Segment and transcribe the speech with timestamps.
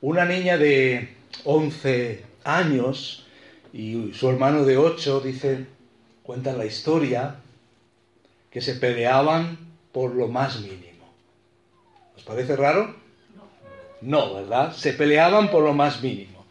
[0.00, 3.26] una niña de 11 años
[3.72, 5.66] y su hermano de 8, dice,
[6.22, 7.36] cuentan la historia,
[8.50, 9.58] que se peleaban
[9.92, 11.04] por lo más mínimo.
[12.16, 12.94] ¿Os parece raro?
[14.00, 14.72] No, ¿verdad?
[14.74, 16.44] Se peleaban por lo más mínimo.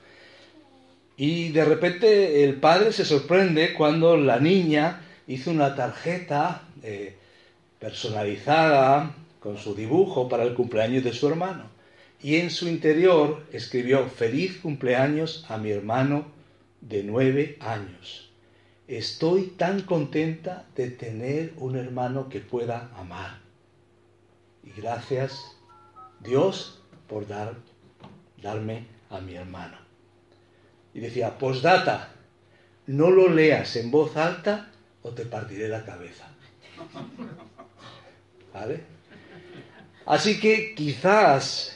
[1.17, 7.15] Y de repente el padre se sorprende cuando la niña hizo una tarjeta eh,
[7.79, 11.74] personalizada con su dibujo para el cumpleaños de su hermano.
[12.21, 16.25] Y en su interior escribió, feliz cumpleaños a mi hermano
[16.81, 18.31] de nueve años.
[18.87, 23.39] Estoy tan contenta de tener un hermano que pueda amar.
[24.63, 25.57] Y gracias
[26.19, 27.55] Dios por dar,
[28.41, 29.77] darme a mi hermano.
[30.93, 32.13] Y decía, postdata,
[32.87, 36.27] no lo leas en voz alta o te partiré la cabeza.
[38.53, 38.83] ¿Vale?
[40.05, 41.74] Así que quizás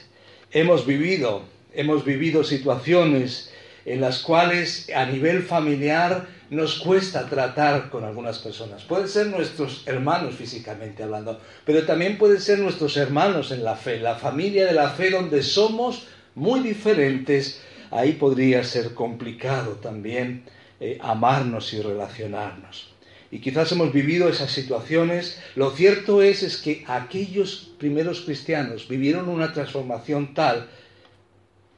[0.52, 3.52] hemos vivido, hemos vivido situaciones
[3.84, 8.82] en las cuales a nivel familiar nos cuesta tratar con algunas personas.
[8.82, 14.00] Pueden ser nuestros hermanos físicamente hablando, pero también pueden ser nuestros hermanos en la fe,
[14.00, 17.62] la familia de la fe donde somos muy diferentes.
[17.90, 20.44] Ahí podría ser complicado también
[20.80, 22.94] eh, amarnos y relacionarnos.
[23.30, 25.40] Y quizás hemos vivido esas situaciones.
[25.54, 30.68] Lo cierto es, es que aquellos primeros cristianos vivieron una transformación tal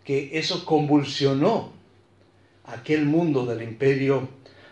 [0.05, 1.73] que eso convulsionó
[2.65, 4.29] aquel mundo del imperio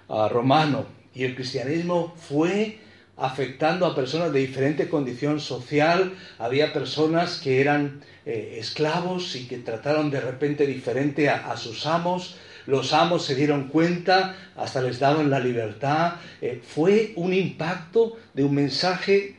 [0.08, 2.78] ah, romano y el cristianismo fue
[3.16, 6.14] afectando a personas de diferente condición social.
[6.38, 12.36] Había personas que eran eh, esclavos y que trataron de repente diferente a, sus amos.
[12.70, 16.14] Los amos se dieron cuenta, hasta les daban la libertad.
[16.40, 19.36] Eh, fue un impacto de un mensaje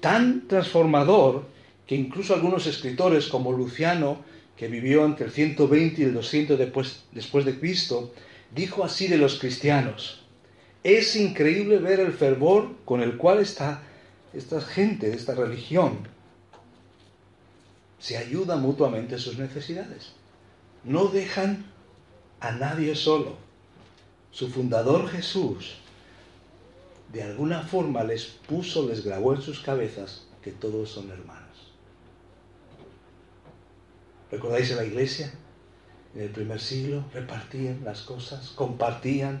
[0.00, 1.46] tan transformador
[1.86, 4.24] que incluso algunos escritores como Luciano
[4.56, 8.12] que vivió entre el 120 y el 200 después, de Cristo,
[8.54, 10.22] dijo así de los cristianos,
[10.82, 13.82] es increíble ver el fervor con el cual está
[14.32, 16.08] esta gente esta religión
[17.98, 20.12] se ayuda mutuamente sus necesidades.
[20.84, 21.69] No dejan
[22.40, 23.36] a nadie solo.
[24.30, 25.76] Su fundador Jesús
[27.12, 31.72] de alguna forma les puso, les grabó en sus cabezas que todos son hermanos.
[34.30, 35.32] ¿Recordáis en la iglesia?
[36.14, 39.40] En el primer siglo repartían las cosas, compartían,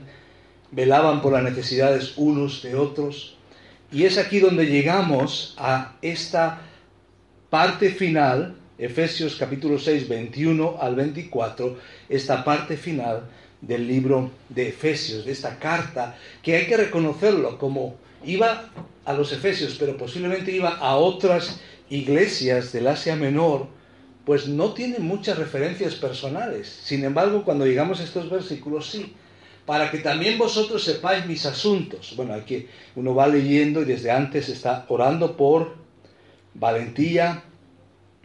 [0.72, 3.36] velaban por las necesidades unos de otros.
[3.92, 6.62] Y es aquí donde llegamos a esta
[7.50, 11.76] parte final, Efesios capítulo 6, 21 al 24,
[12.08, 13.28] esta parte final
[13.60, 18.70] del libro de Efesios, de esta carta, que hay que reconocerlo como iba
[19.04, 21.60] a los Efesios, pero posiblemente iba a otras
[21.90, 23.66] iglesias del Asia Menor,
[24.24, 26.66] pues no tiene muchas referencias personales.
[26.66, 29.14] Sin embargo, cuando llegamos a estos versículos, sí,
[29.66, 32.14] para que también vosotros sepáis mis asuntos.
[32.16, 32.66] Bueno, aquí
[32.96, 35.74] uno va leyendo y desde antes está orando por
[36.54, 37.44] valentía,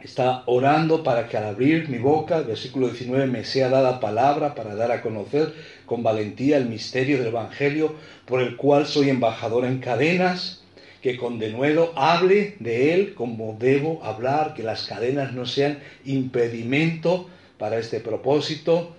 [0.06, 4.76] está orando para que al abrir mi boca, versículo 19, me sea dada palabra para
[4.76, 5.52] dar a conocer
[5.88, 7.96] con valentía el misterio del Evangelio,
[8.26, 10.62] por el cual soy embajador en cadenas
[11.02, 17.28] que con denuedo hable de él como debo hablar, que las cadenas no sean impedimento
[17.58, 18.96] para este propósito.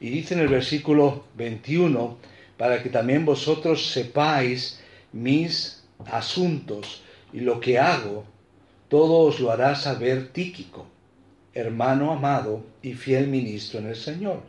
[0.00, 2.16] Y dice en el versículo 21,
[2.56, 4.80] para que también vosotros sepáis
[5.12, 7.02] mis asuntos
[7.34, 8.24] y lo que hago,
[8.88, 10.86] todo os lo hará saber Tíquico,
[11.54, 14.42] hermano amado y fiel ministro en el Señor,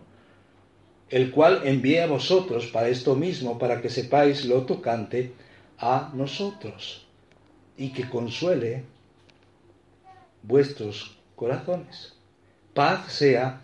[1.09, 5.33] el cual envié a vosotros para esto mismo, para que sepáis lo tocante
[5.77, 7.05] a nosotros
[7.77, 8.83] y que consuele
[10.43, 12.13] vuestros corazones.
[12.73, 13.61] Paz sea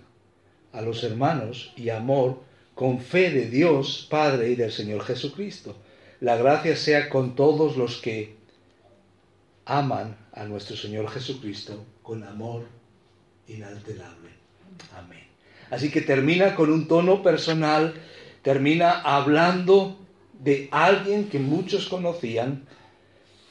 [0.73, 2.41] a los hermanos y amor
[2.73, 5.75] con fe de Dios Padre y del Señor Jesucristo.
[6.19, 8.35] La gracia sea con todos los que
[9.65, 12.65] aman a nuestro Señor Jesucristo con amor
[13.47, 14.29] inalterable.
[14.97, 15.23] Amén.
[15.71, 17.93] Así que termina con un tono personal,
[18.41, 19.97] termina hablando
[20.39, 22.65] de alguien que muchos conocían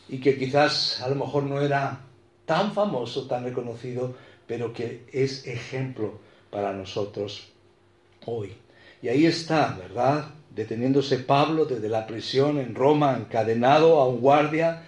[0.08, 2.02] y que quizás a lo mejor no era
[2.44, 4.14] tan famoso, tan reconocido,
[4.46, 6.20] pero que es ejemplo
[6.50, 7.48] para nosotros
[8.26, 8.52] hoy.
[9.02, 10.30] Y ahí está, ¿verdad?
[10.54, 14.82] Deteniéndose Pablo desde la prisión en Roma, encadenado a un guardia,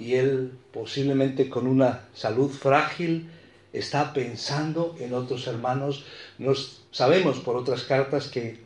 [0.00, 3.28] y él posiblemente con una salud frágil
[3.72, 6.04] está pensando en otros hermanos.
[6.38, 8.58] Nos sabemos por otras cartas que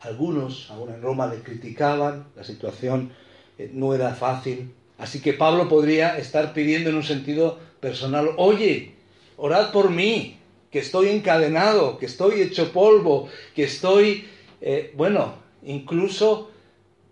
[0.00, 3.12] algunos, aún en Roma, le criticaban, la situación
[3.58, 4.72] eh, no era fácil.
[4.98, 8.94] Así que Pablo podría estar pidiendo en un sentido personal, oye,
[9.36, 10.36] orad por mí,
[10.70, 14.28] que estoy encadenado, que estoy hecho polvo, que estoy,
[14.60, 16.50] eh, bueno, incluso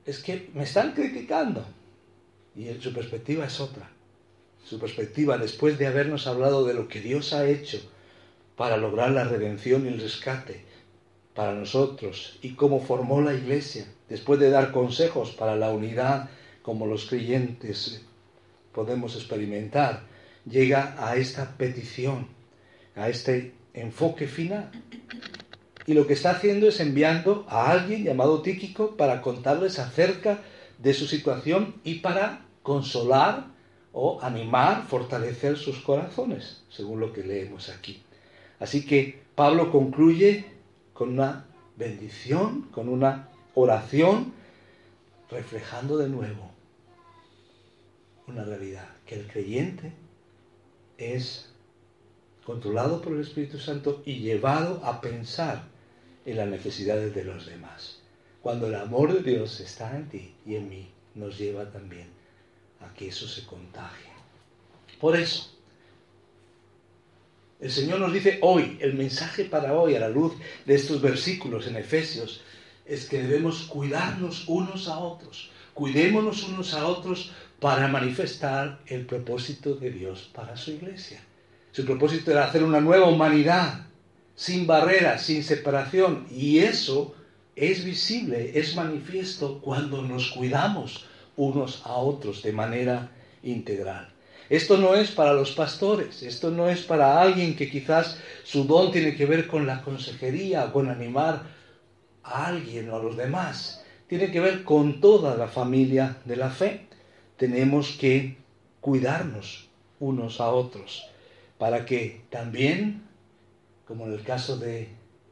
[0.06, 1.64] es que me están criticando.
[2.56, 3.90] Y su perspectiva es otra.
[4.64, 7.80] Su perspectiva, después de habernos hablado de lo que Dios ha hecho
[8.56, 10.64] para lograr la redención y el rescate
[11.34, 16.28] para nosotros y cómo formó la iglesia, después de dar consejos para la unidad
[16.62, 18.02] como los creyentes
[18.72, 20.02] podemos experimentar,
[20.48, 22.28] llega a esta petición,
[22.94, 24.70] a este enfoque final.
[25.86, 30.40] Y lo que está haciendo es enviando a alguien llamado Tíquico para contarles acerca
[30.82, 33.46] de su situación y para consolar
[33.92, 38.02] o animar, fortalecer sus corazones, según lo que leemos aquí.
[38.58, 40.44] Así que Pablo concluye
[40.92, 41.46] con una
[41.76, 44.32] bendición, con una oración,
[45.30, 46.50] reflejando de nuevo
[48.26, 49.92] una realidad, que el creyente
[50.98, 51.50] es
[52.44, 55.64] controlado por el Espíritu Santo y llevado a pensar
[56.24, 57.99] en las necesidades de los demás.
[58.42, 62.08] Cuando el amor de Dios está en ti y en mí, nos lleva también
[62.80, 64.10] a que eso se contagie.
[64.98, 65.50] Por eso,
[67.60, 70.32] el Señor nos dice hoy, el mensaje para hoy a la luz
[70.64, 72.42] de estos versículos en Efesios,
[72.86, 75.50] es que debemos cuidarnos unos a otros.
[75.74, 81.22] Cuidémonos unos a otros para manifestar el propósito de Dios para su iglesia.
[81.72, 83.86] Su propósito era hacer una nueva humanidad,
[84.34, 86.26] sin barreras, sin separación.
[86.30, 87.14] Y eso
[87.60, 91.04] es visible, es manifiesto cuando nos cuidamos
[91.36, 93.10] unos a otros de manera
[93.42, 94.08] integral.
[94.48, 98.90] Esto no es para los pastores, esto no es para alguien que quizás su don
[98.90, 101.42] tiene que ver con la consejería o con animar
[102.22, 103.84] a alguien o a los demás.
[104.08, 106.86] Tiene que ver con toda la familia de la fe.
[107.36, 108.38] Tenemos que
[108.80, 109.68] cuidarnos
[110.00, 111.06] unos a otros
[111.58, 113.02] para que también,
[113.86, 114.88] como en el caso de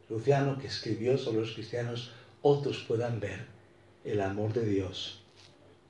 [0.09, 2.13] Luciano que escribió sobre los cristianos,
[2.43, 3.47] otros puedan ver
[4.05, 5.19] el amor de Dios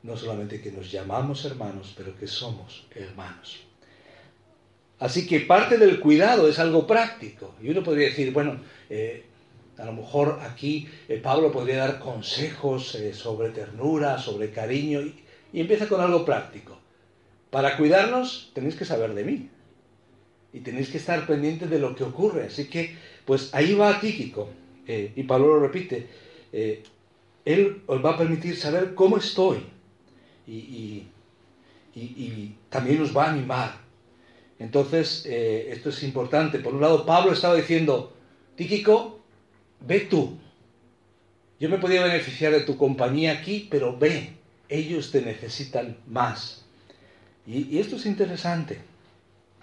[0.02, 3.60] no solamente que nos llamamos hermanos, pero que somos hermanos.
[4.98, 7.54] Así que parte del cuidado es algo práctico.
[7.62, 8.60] Y uno podría decir, bueno,
[8.90, 9.24] eh,
[9.76, 15.14] a lo mejor aquí eh, Pablo podría dar consejos eh, sobre ternura, sobre cariño, y,
[15.52, 16.78] y, empieza con algo práctico.
[17.50, 19.50] Para cuidarnos tenéis que saber de mí.
[20.52, 22.46] Y tenéis que estar pendientes de lo que ocurre.
[22.46, 24.48] Así que, pues ahí va Tíquico.
[24.86, 26.08] y Pablo lo repite.
[26.52, 29.58] Él os va a permitir saber cómo estoy
[30.48, 31.06] y,
[32.68, 33.80] también nos va a animar.
[34.58, 36.58] Entonces, eh, esto es importante.
[36.58, 38.12] Por un lado, Pablo estaba diciendo,
[38.56, 39.20] Tíquico,
[39.80, 40.36] ve tú.
[41.60, 44.34] Yo me podía beneficiar de tu compañía aquí, pero ve,
[44.68, 46.64] ellos te necesitan más.
[47.46, 48.78] Y, esto es interesante,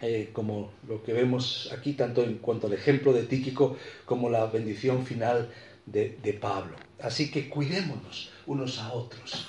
[0.01, 4.47] eh, como lo que vemos aquí, tanto en cuanto al ejemplo de Tíquico como la
[4.47, 5.49] bendición final
[5.85, 6.75] de, Pablo.
[6.99, 9.47] Así que cuidémonos unos a otros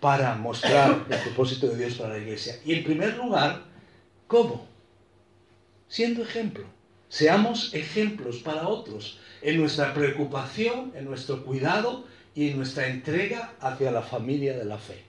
[0.00, 2.58] para mostrar el propósito de Dios para la iglesia.
[2.64, 3.62] Y en primer lugar,
[4.26, 4.66] ¿cómo?
[5.88, 6.64] Siendo ejemplo.
[7.08, 13.92] Seamos ejemplos para otros en nuestra preocupación, en nuestro cuidado y en nuestra entrega hacia
[13.92, 15.04] la familia de la fe.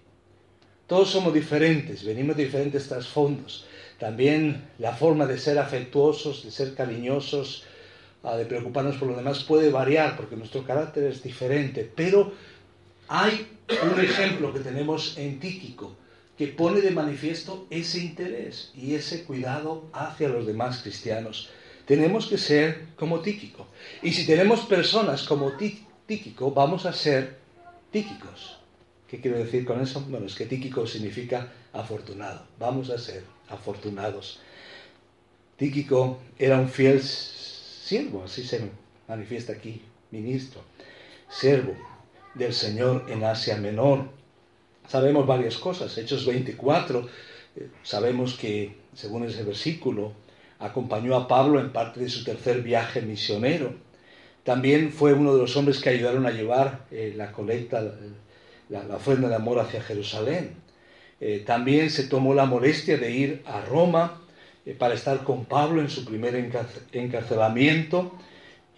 [0.85, 3.65] Todos somos diferentes, venimos de diferentes trasfondos.
[3.99, 7.63] También la forma de ser afectuosos, de ser cariñosos,
[8.35, 12.33] de preocuparnos por los demás puede variar porque nuestro carácter es diferente, pero
[13.07, 13.47] hay
[13.83, 15.95] un ejemplo que tenemos en Tíquico
[16.37, 21.49] que pone de manifiesto ese interés y ese cuidado hacia los demás cristianos.
[21.85, 23.67] Tenemos que ser como Tíquico.
[24.03, 25.53] Y si tenemos personas como
[26.05, 27.37] Tíquico, vamos a ser
[27.91, 28.59] tíquicos.
[29.07, 30.01] ¿Qué quiero decir con eso?
[30.09, 32.45] Bueno, es que Tíquico significa afortunado.
[32.59, 34.39] Vamos a ser afortunados.
[35.55, 37.01] Tíquico era un fiel
[37.87, 38.69] siervo, así se
[39.07, 40.61] manifiesta aquí, ministro,
[41.29, 41.73] siervo
[42.33, 44.09] del Señor en Asia Menor.
[44.89, 45.97] Sabemos varias cosas.
[45.97, 47.07] Hechos 24,
[47.55, 50.11] eh, sabemos que, según ese versículo,
[50.59, 53.73] acompañó a Pablo en parte de su tercer viaje misionero.
[54.43, 57.81] También fue uno de los hombres que ayudaron a llevar eh, la colecta,
[58.67, 60.55] la, ofrenda de amor hacia Jerusalén.
[61.21, 64.26] Eh, también se tomó la molestia de ir a Roma
[64.73, 66.35] para estar con Pablo en su primer
[66.91, 68.11] encarcelamiento.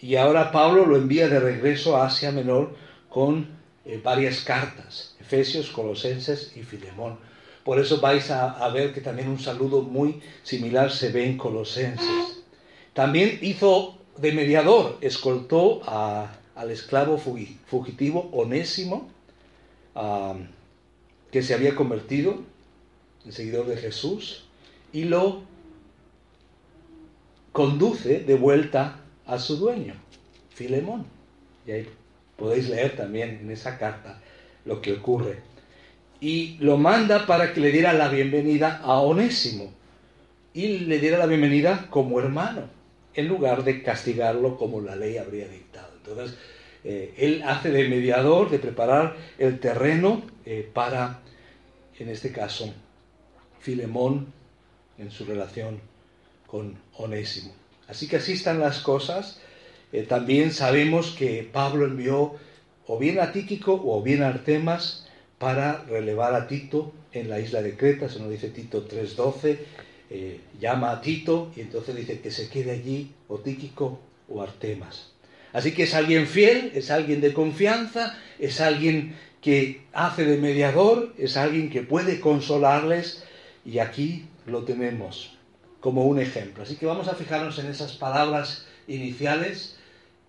[0.01, 2.75] Y ahora Pablo lo envía de regreso a Asia Menor
[3.09, 3.47] con
[3.85, 7.17] eh, varias cartas, Efesios, Colosenses y Filemón.
[7.63, 12.43] Por eso vais a, ver que también un saludo muy similar se ve en Colosenses.
[12.93, 19.09] También hizo de mediador, escoltó al esclavo fugitivo Onésimo,
[21.31, 22.39] que se había convertido
[23.25, 24.45] en seguidor de Jesús,
[24.91, 25.43] y lo
[27.51, 29.93] conduce de vuelta a su dueño,
[30.49, 31.05] Filemón.
[31.65, 31.89] Y ahí
[32.35, 34.21] podéis leer también en esa carta
[34.65, 35.39] lo que ocurre.
[36.21, 39.71] Y lo manda para que le diera la bienvenida a Onésimo.
[40.53, 42.63] Y le diera la bienvenida como hermano,
[43.13, 45.89] en lugar de castigarlo como la ley habría dictado.
[45.97, 46.37] Entonces,
[46.83, 51.19] eh, él hace de mediador, de preparar el terreno eh, para,
[51.99, 52.73] en este caso,
[53.59, 54.33] Filemón
[54.97, 55.79] en su relación
[56.49, 57.53] con Onésimo.
[57.87, 59.39] Así que así están las cosas.
[59.91, 62.35] Eh, también sabemos que Pablo envió
[62.87, 67.61] o bien a Tíquico o bien a Artemas para relevar a Tito en la isla
[67.61, 69.57] de Creta, eso nos dice Tito 3.12,
[70.59, 75.11] llama a Tito y entonces dice que se quede allí o Tíquico o Artemas.
[75.53, 81.13] Así que es alguien fiel, es alguien de confianza, es alguien que hace de mediador,
[81.17, 83.23] es alguien que puede consolarles
[83.65, 85.38] y aquí lo tenemos
[85.79, 86.63] como un ejemplo.
[86.63, 89.77] Así que vamos a fijarnos en esas palabras iniciales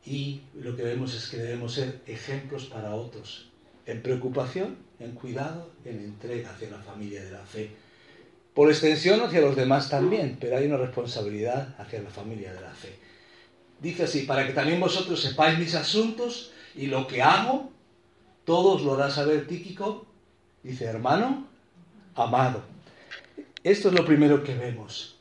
[0.07, 3.49] y lo que vemos es que debemos ser ejemplos para otros,
[3.87, 7.71] en preocupación, en cuidado, en entrega hacia la familia de la fe.
[8.55, 12.73] Por extensión hacia los demás también, pero hay una responsabilidad hacia la familia de la
[12.73, 12.95] fe.
[13.81, 17.71] Dice así, para que también vosotros sepáis mis asuntos y lo que hago,
[18.45, 20.07] todos lo hará saber Tíquico.
[20.63, 21.47] Dice, hermano,
[22.15, 22.63] amado.
[23.63, 25.20] Esto es lo primero que vemos.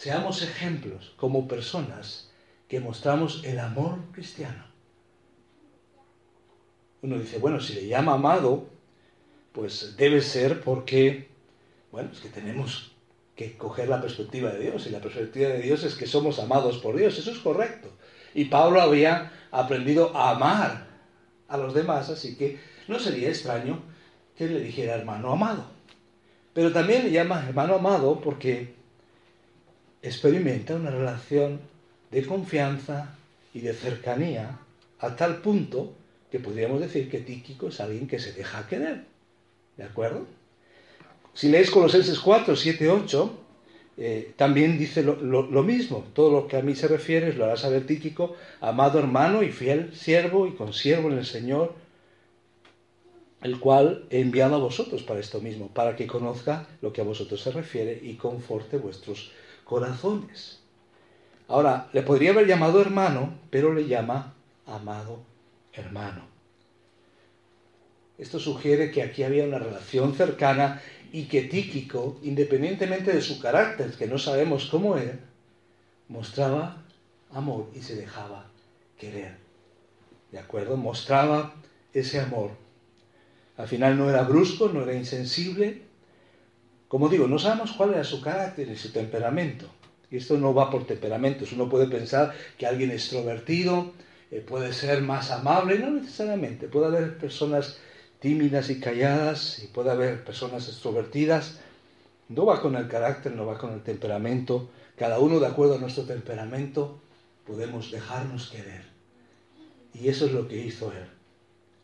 [0.00, 2.30] Seamos ejemplos como personas
[2.68, 4.64] que mostramos el amor cristiano.
[7.02, 8.66] Uno dice, bueno, si le llama amado,
[9.52, 11.28] pues debe ser porque,
[11.92, 12.92] bueno, es que tenemos
[13.36, 14.86] que coger la perspectiva de Dios.
[14.86, 17.18] Y la perspectiva de Dios es que somos amados por Dios.
[17.18, 17.90] Eso es correcto.
[18.32, 20.86] Y Pablo había aprendido a amar
[21.46, 23.82] a los demás, así que no sería extraño
[24.34, 25.66] que le dijera hermano amado.
[26.54, 28.79] Pero también le llama hermano amado porque
[30.02, 31.60] experimenta una relación
[32.10, 33.14] de confianza
[33.54, 34.58] y de cercanía
[34.98, 35.92] a tal punto
[36.30, 39.04] que podríamos decir que Tíquico es alguien que se deja querer.
[39.76, 40.26] ¿De acuerdo?
[41.34, 43.40] Si lees Colosenses 4, 7, 8,
[44.36, 46.04] también dice lo, mismo.
[46.14, 49.94] Todo lo que a mí se refiere lo hará saber Tíquico, amado hermano y fiel
[49.94, 51.74] siervo y consiervo en el Señor,
[53.42, 57.04] el cual he enviado a vosotros para esto mismo, para que conozca lo que a
[57.04, 59.32] vosotros se refiere y conforte vuestros
[59.70, 60.58] corazones.
[61.46, 64.34] Ahora, le podría haber llamado hermano, pero le llama
[64.66, 65.20] amado
[65.72, 66.22] hermano.
[68.18, 73.92] Esto sugiere que aquí había una relación cercana y que Tíquico, independientemente de su carácter,
[73.92, 75.20] que no sabemos cómo era,
[76.08, 76.82] mostraba
[77.30, 78.46] amor y se dejaba
[78.98, 79.36] querer.
[80.32, 80.76] ¿De acuerdo?
[80.76, 81.54] Mostraba
[81.94, 82.50] ese amor.
[83.56, 85.82] Al final no era brusco, no era insensible.
[86.90, 89.66] Como digo, no sabemos cuál era su carácter y su temperamento.
[90.10, 91.52] Y esto no va por temperamentos.
[91.52, 93.92] Uno puede pensar que alguien extrovertido
[94.32, 96.66] eh, puede ser más amable, no necesariamente.
[96.66, 97.78] Puede haber personas
[98.18, 101.60] tímidas y calladas y puede haber personas extrovertidas.
[102.28, 104.68] No va con el carácter, no va con el temperamento.
[104.96, 106.98] Cada uno de acuerdo a nuestro temperamento
[107.46, 108.82] podemos dejarnos querer.
[109.94, 111.06] Y eso es lo que hizo él,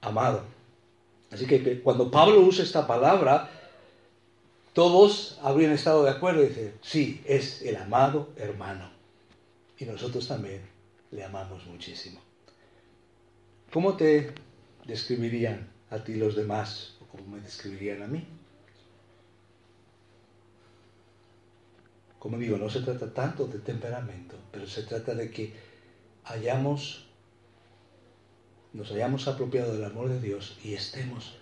[0.01, 0.43] amado.
[1.31, 3.51] Así que cuando Pablo usa esta palabra,
[4.77, 8.91] todos habrían estado de acuerdo y dicen, sí, es el amado hermano.
[9.79, 10.61] Y nosotros también
[11.13, 12.21] le amamos muchísimo.
[13.73, 14.35] ¿Cómo te
[14.85, 18.23] describirían a ti los demás, o como me describirían a mí.
[22.19, 25.55] Como digo, no se trata tanto de temperamento, pero se trata de que
[26.25, 27.07] hayamos,
[28.75, 31.39] nos hayamos apropiado del amor de Dios y estemos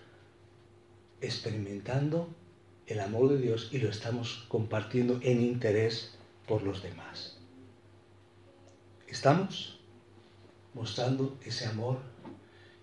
[1.19, 2.29] experimentando
[2.87, 6.11] el amor de Dios y lo estamos compartiendo en interés
[6.47, 7.37] por los demás.
[9.07, 9.79] Estamos
[10.73, 11.99] mostrando ese amor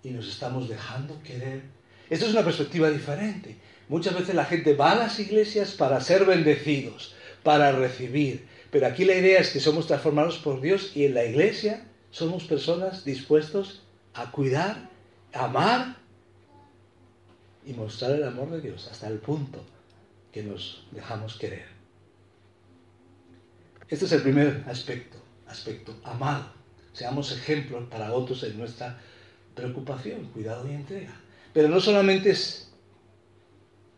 [0.03, 1.63] y nos estamos dejando querer.
[2.11, 3.57] Esto es una perspectiva diferente.
[3.89, 9.05] Muchas veces la gente va a las iglesias para ser bendecidos, para recibir, pero aquí
[9.05, 13.83] la idea es que somos transformados por Dios y en la iglesia somos personas dispuestos
[14.15, 14.89] a cuidar,
[15.33, 15.97] a amar
[17.67, 19.63] y mostrar el amor de Dios hasta el punto
[20.33, 21.67] que nos dejamos querer.
[23.89, 26.51] Este es el primer aspecto, aspecto amado.
[26.95, 28.99] Seamos ejemplos para otros en nuestra
[29.55, 31.15] preocupación, cuidado y entrega.
[31.53, 32.73] Pero no solamente es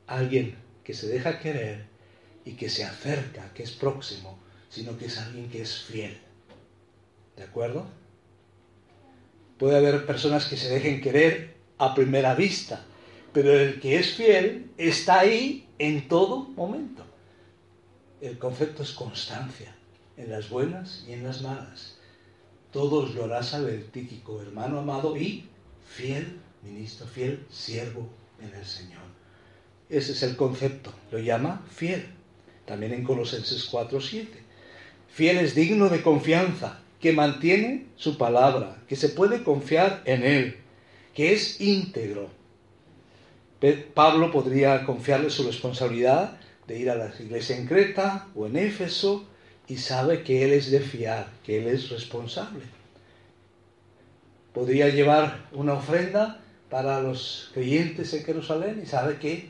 [0.07, 1.87] alguien que se deja querer
[2.45, 4.39] y que se acerca, que es próximo,
[4.69, 6.19] sino que es alguien que es fiel.
[7.37, 7.87] ¿De acuerdo?
[9.59, 12.85] Puede haber personas que se dejen querer a primera vista,
[13.35, 17.05] pero el que es fiel está ahí en todo momento.
[18.21, 19.75] El concepto es constancia.
[20.17, 21.97] en las buenas y en las malas.
[22.71, 25.49] Todos lo hará saber Tíquico, hermano amado y
[25.85, 28.09] fiel ministro, fiel siervo
[28.41, 29.03] en el Señor.
[29.89, 32.07] Ese es el concepto, lo llama fiel.
[32.65, 34.29] También en Colosenses 4:7.
[35.09, 40.57] Fiel es digno de confianza, que mantiene su palabra, que se puede confiar en él,
[41.13, 42.31] que es íntegro.
[43.73, 49.27] Pablo podría confiarle su responsabilidad de ir a la iglesia en Creta o en Éfeso
[49.67, 52.65] y sabe que él es de fiar, que él es responsable.
[54.53, 59.49] Podría llevar una ofrenda para los creyentes en Jerusalén y sabe que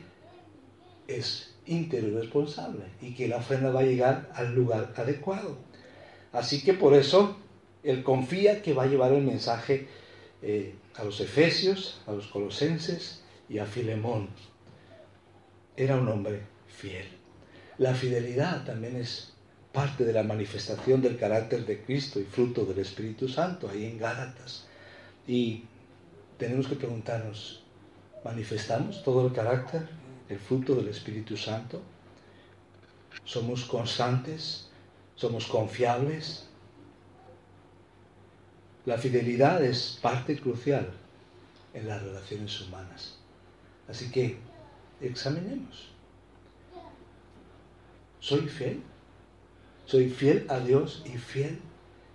[1.07, 5.57] es íntegro y responsable y que la ofrenda va a llegar al lugar adecuado.
[6.31, 7.37] Así que por eso
[7.83, 9.87] él confía que va a llevar el mensaje
[10.41, 14.29] eh, a los efesios, a los colosenses y a Filemón.
[15.75, 17.07] Era un hombre fiel.
[17.77, 19.33] La fidelidad también es
[19.73, 23.97] parte de la manifestación del carácter de Cristo y fruto del Espíritu Santo, ahí en
[23.97, 24.65] Gálatas.
[25.27, 25.65] Y
[26.37, 27.63] tenemos que preguntarnos,
[28.23, 29.87] ¿manifestamos todo el carácter,
[30.29, 31.81] el fruto del Espíritu Santo?
[33.25, 34.69] ¿Somos constantes?
[35.15, 36.47] ¿Somos confiables?
[38.85, 40.89] La fidelidad es parte crucial
[41.73, 43.17] en las relaciones humanas.
[43.87, 44.37] Así que
[45.01, 45.91] examinemos.
[48.19, 48.81] ¿Soy fiel?
[49.85, 51.59] ¿Soy fiel a Dios y fiel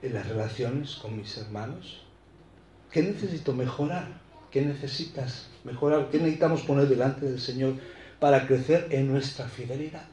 [0.03, 2.03] en las relaciones con mis hermanos?
[2.91, 4.21] ¿Qué necesito mejorar?
[4.51, 6.09] ¿Qué necesitas mejorar?
[6.11, 7.75] ¿Qué necesitamos poner delante del Señor
[8.19, 10.09] para crecer en nuestra fidelidad?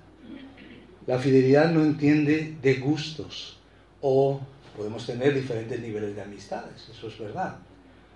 [1.08, 3.58] La fidelidad no entiende de gustos
[4.02, 4.40] o
[4.76, 7.58] podemos tener diferentes niveles de amistades, eso es verdad,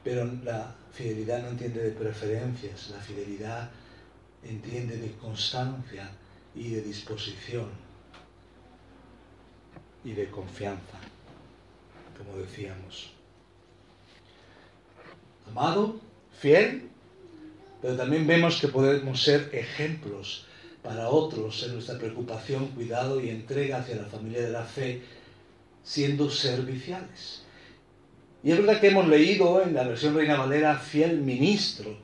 [0.04, 3.70] pero la fidelidad no entiende de preferencias, la fidelidad
[4.44, 6.10] entiende de constancia
[6.56, 7.70] y de disposición
[10.04, 10.98] y de confianza,
[12.18, 13.12] como decíamos.
[15.48, 16.00] Amado,
[16.40, 16.90] fiel,
[17.82, 20.46] pero también vemos que podemos ser ejemplos
[20.82, 25.02] para otros en nuestra preocupación, cuidado y entrega hacia la familia de la fe,
[25.84, 27.44] siendo serviciales.
[28.44, 31.96] Y es verdad que hemos leído en la versión Reina Valera fiel ministro,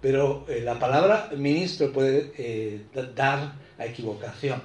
[0.00, 2.82] pero eh, la palabra ministro puede eh,
[3.16, 4.62] dar a equivocación.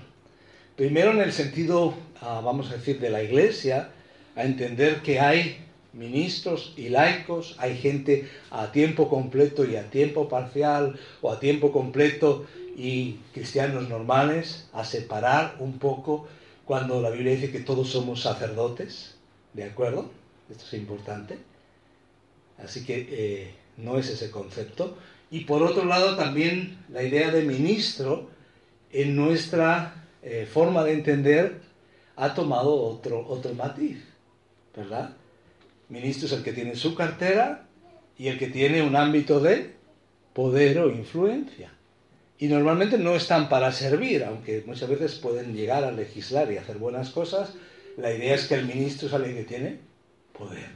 [0.75, 3.89] Primero en el sentido, ah, vamos a decir, de la iglesia,
[4.35, 5.57] a entender que hay
[5.93, 11.71] ministros y laicos, hay gente a tiempo completo y a tiempo parcial o a tiempo
[11.71, 16.27] completo y cristianos normales, a separar un poco
[16.65, 19.15] cuando la Biblia dice que todos somos sacerdotes,
[19.53, 20.11] ¿de acuerdo?
[20.49, 21.37] Esto es importante.
[22.57, 24.97] Así que eh, no es ese concepto.
[25.29, 28.29] Y por otro lado también la idea de ministro
[28.91, 31.61] en nuestra eh, forma de entender
[32.15, 34.03] ha tomado otro, otro matiz,
[34.75, 35.15] ¿verdad?
[35.89, 37.67] Ministro es el que tiene su cartera
[38.17, 39.75] y el que tiene un ámbito de
[40.33, 41.71] poder o influencia.
[42.39, 46.77] Y normalmente no están para servir, aunque muchas veces pueden llegar a legislar y hacer
[46.77, 47.53] buenas cosas.
[47.97, 49.79] La idea es que el ministro es alguien que tiene
[50.37, 50.69] poder.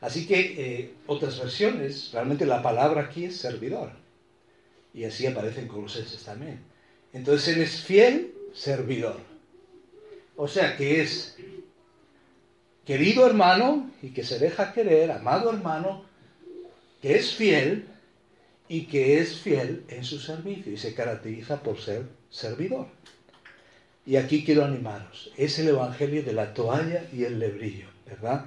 [0.00, 3.92] Así que eh, otras versiones, realmente la palabra aquí es servidor.
[4.94, 6.60] Y así aparece en Colosenses también.
[7.12, 9.20] Entonces él es fiel servidor.
[10.36, 11.36] O sea que es
[12.84, 16.04] querido hermano y que se deja querer, amado hermano,
[17.02, 17.86] que es fiel
[18.68, 22.86] y que es fiel en su servicio y se caracteriza por ser servidor.
[24.06, 28.46] Y aquí quiero animaros, es el Evangelio de la toalla y el lebrillo, ¿verdad?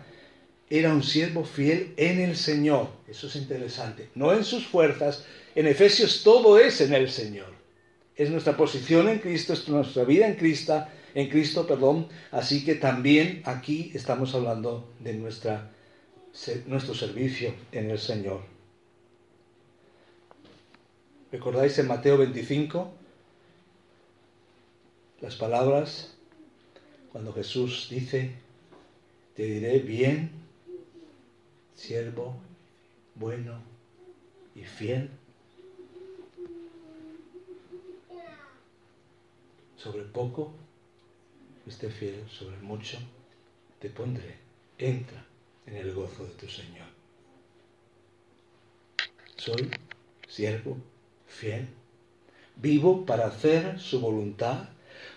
[0.70, 5.68] Era un siervo fiel en el Señor, eso es interesante, no en sus fuerzas, en
[5.68, 7.54] Efesios todo es en el Señor.
[8.16, 12.08] Es nuestra posición en Cristo, es nuestra vida en Cristo, en Cristo, perdón.
[12.32, 15.72] Así que también aquí estamos hablando de nuestra,
[16.68, 18.42] nuestro servicio en el Señor.
[21.32, 22.94] ¿Recordáis en Mateo 25
[25.22, 26.14] las palabras
[27.12, 28.32] cuando Jesús dice,
[29.36, 30.32] te diré bien,
[31.76, 32.36] siervo,
[33.16, 33.62] bueno
[34.56, 35.10] y fiel?
[39.78, 40.54] Sobre poco
[41.66, 42.98] esté fiel sobre mucho,
[43.80, 44.36] te pondré.
[44.78, 45.26] Entra
[45.66, 46.88] en el gozo de tu Señor.
[49.38, 49.70] Soy
[50.28, 50.78] siervo
[51.28, 51.68] fiel.
[52.56, 54.70] Vivo para hacer su voluntad.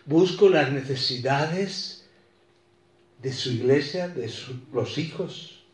[0.07, 2.03] Busco las necesidades
[3.24, 4.30] de su iglesia, de
[4.70, 5.64] los hijos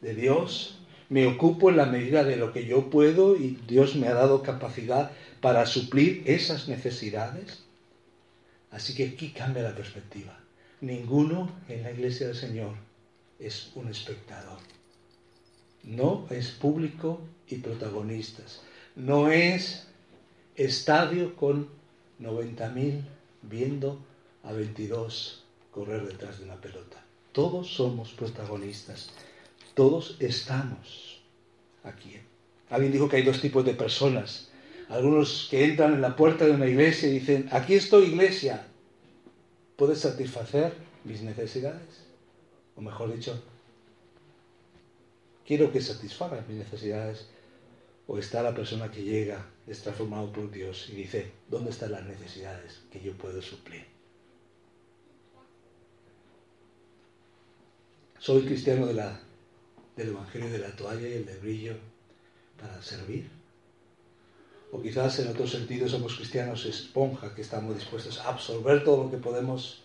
[0.00, 0.78] de Dios.
[1.08, 4.44] Me ocupo en la medida de lo que yo puedo y Dios me ha dado
[4.44, 7.64] capacidad para suplir esas necesidades.
[8.70, 10.38] Así que aquí cambia la perspectiva.
[10.80, 12.74] ninguno en la iglesia del Señor
[13.40, 14.58] es un espectador.
[15.82, 18.62] No es público y protagonistas.
[18.94, 19.88] No es
[20.54, 21.68] estadio con
[22.20, 23.02] 90.000
[23.42, 23.98] viendo
[24.44, 25.39] a 22
[25.70, 27.04] correr detrás de una pelota.
[27.32, 29.10] Todos somos protagonistas.
[29.74, 31.20] Todos estamos
[31.84, 32.16] aquí.
[32.68, 34.48] Alguien dijo que hay dos tipos de personas.
[34.88, 38.66] Algunos que entran en la puerta de una iglesia y dicen, aquí estoy iglesia,
[39.76, 42.06] ¿puedes satisfacer mis necesidades?
[42.76, 43.40] O mejor dicho,
[45.46, 47.28] quiero que satisfaga mis necesidades.
[48.08, 52.04] O está la persona que llega, es transformado por Dios y dice, ¿dónde están las
[52.04, 53.89] necesidades que yo puedo suplir?
[58.20, 59.18] Soy cristiano de la,
[59.96, 61.74] del Evangelio de la toalla y el de brillo
[62.60, 63.30] para servir.
[64.72, 69.10] O quizás en otro sentido somos cristianos esponja, que estamos dispuestos a absorber todo lo
[69.10, 69.84] que podemos,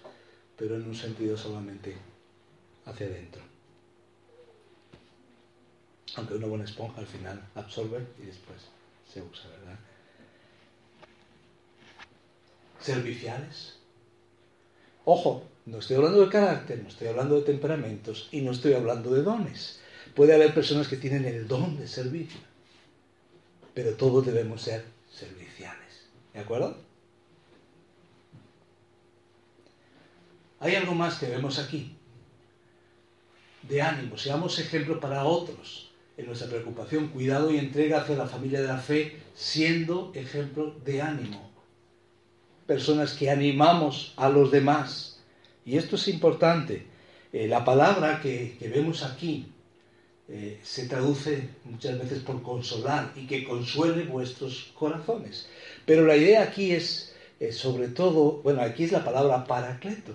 [0.58, 1.96] pero en un sentido solamente
[2.84, 3.42] hacia adentro.
[6.18, 8.58] Aunque una buena esponja al final absorbe y después
[9.14, 9.80] se usa, ¿verdad?
[12.82, 13.80] Serviciales.
[15.06, 19.12] Ojo, no estoy hablando de carácter, no estoy hablando de temperamentos y no estoy hablando
[19.12, 19.80] de dones.
[20.16, 22.40] Puede haber personas que tienen el don de servicio,
[23.74, 26.10] pero todos debemos ser serviciales.
[26.34, 26.78] ¿De acuerdo?
[30.60, 31.96] Hay algo más que vemos aquí.
[33.64, 38.62] De ánimo, seamos ejemplo para otros en nuestra preocupación, cuidado y entrega hacia la familia
[38.62, 41.55] de la fe, siendo ejemplo de ánimo.
[42.66, 45.16] Personas que animamos a los demás
[45.66, 46.86] y esto es importante.
[47.34, 49.48] Eh, la palabra que, vemos aquí
[50.30, 55.50] eh, se traduce muchas veces por consolar y que consuele vuestros corazones.
[55.86, 60.14] Pero la idea aquí es, eh, sobre todo, bueno, aquí es la palabra paracleto,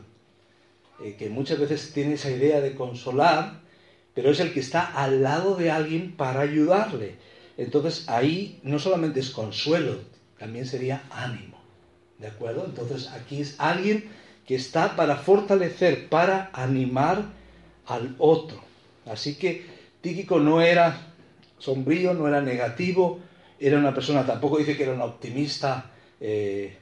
[1.18, 3.62] que muchas veces tiene esa idea de consolar,
[4.12, 7.14] pero es el que está al lado de alguien para ayudarle.
[7.56, 9.98] Entonces ahí no solamente es consuelo,
[10.38, 11.49] también sería ánimo.
[12.20, 12.64] ¿De acuerdo?
[12.66, 14.10] Entonces aquí es alguien
[14.46, 17.24] que está para fortalecer, para animar
[17.86, 18.60] al otro.
[19.06, 19.64] Así que
[20.00, 21.12] Tíquico no era
[21.58, 23.20] sombrío, no era negativo,
[23.58, 26.76] era una persona, tampoco dice que era un optimista eh,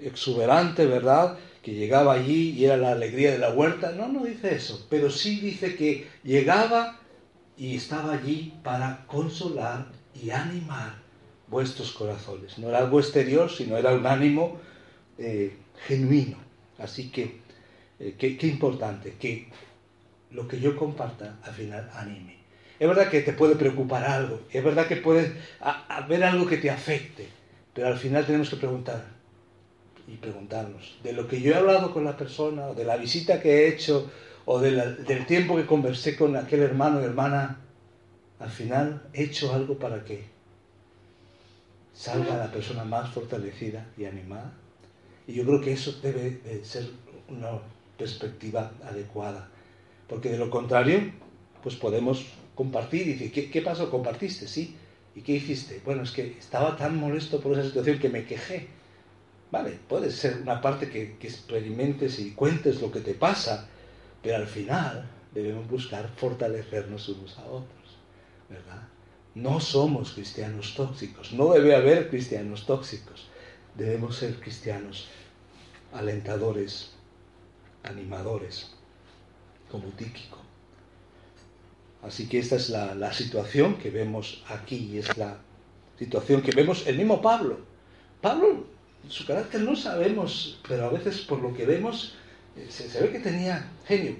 [0.00, 1.38] exuberante, ¿verdad?
[1.62, 3.92] Que llegaba allí y era la alegría de la huerta.
[3.92, 7.00] No, no dice eso, pero sí dice que llegaba
[7.56, 9.86] y estaba allí para consolar
[10.20, 10.94] y animar
[11.48, 12.58] vuestros corazones.
[12.58, 14.58] No era algo exterior, sino era un ánimo
[15.18, 16.36] eh, genuino.
[16.78, 17.40] Así que,
[17.98, 19.48] eh, qué, importante que
[20.30, 22.36] lo que yo comparta al final anime.
[22.78, 26.70] Es verdad que te puede preocupar algo, es verdad que puedes haber algo que te
[26.70, 27.26] afecte,
[27.72, 29.02] pero al final tenemos que preguntar
[30.06, 33.40] y preguntarnos de lo que yo he hablado con la persona, o de la visita
[33.40, 34.10] que he hecho,
[34.44, 37.60] o del tiempo que conversé con aquel hermano o hermana,
[38.38, 40.24] al final he hecho algo para que
[41.94, 44.52] salga la persona más fortalecida y animada.
[45.26, 46.88] Y yo creo que eso debe ser
[47.28, 47.58] una
[47.98, 49.48] perspectiva adecuada.
[50.08, 51.12] Porque de lo contrario,
[51.62, 53.90] pues podemos compartir y decir, ¿qué, qué pasó?
[53.90, 54.46] ¿Compartiste?
[54.46, 54.76] Sí.
[55.14, 55.80] ¿Y qué hiciste?
[55.84, 58.68] Bueno, es que estaba tan molesto por esa situación que me quejé.
[59.50, 63.68] Vale, puede ser una parte que, que experimentes y cuentes lo que te pasa,
[64.22, 67.96] pero al final debemos buscar fortalecernos unos a otros,
[68.48, 68.88] ¿verdad?
[69.34, 73.28] No somos cristianos tóxicos, no debe haber cristianos tóxicos
[73.76, 75.08] debemos ser cristianos
[75.92, 76.90] alentadores,
[77.82, 78.70] animadores,
[79.70, 80.38] como Tíquico.
[82.02, 85.38] Así que esta es la, situación que vemos aquí y es la
[85.98, 87.58] situación que vemos el mismo Pablo.
[88.20, 88.66] Pablo,
[89.08, 92.14] su carácter no sabemos, pero a veces por lo que vemos
[92.56, 94.16] eh, se, ve que tenía genio,